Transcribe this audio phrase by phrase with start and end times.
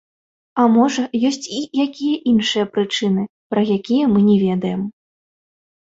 [0.61, 4.81] А, можа, ёсць і якія іншыя прычыны, пра якія мы не ведаем.